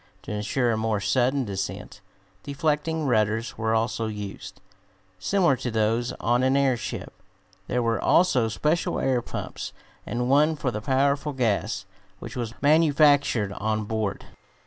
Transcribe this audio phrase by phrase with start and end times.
[0.23, 2.01] To insure a more sudden descent,
[2.41, 4.59] deflecting rudders were also used,
[5.19, 7.13] similar to those on an airship.
[7.67, 11.85] There were also special air pumps, and one for the powerful gas,
[12.17, 14.25] which was manufactured on board.